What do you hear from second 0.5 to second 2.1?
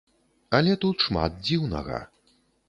Але тут шмат дзіўнага.